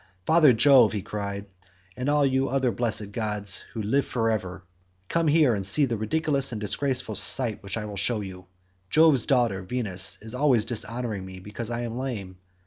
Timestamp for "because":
11.39-11.69